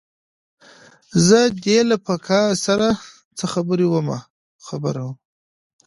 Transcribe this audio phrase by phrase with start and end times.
[1.27, 2.87] زه دې له پکه سره
[3.37, 4.19] څه خبره ومه